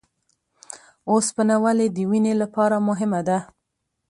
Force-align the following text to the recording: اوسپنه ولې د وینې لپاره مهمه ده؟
اوسپنه 1.11 1.55
ولې 1.63 1.87
د 1.95 1.97
وینې 2.09 2.33
لپاره 2.41 2.77
مهمه 2.87 3.21
ده؟ 3.27 3.37